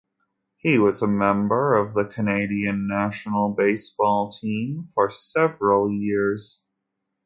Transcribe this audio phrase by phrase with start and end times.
[0.57, 6.63] He was a member of the Canadian national baseball team for several years.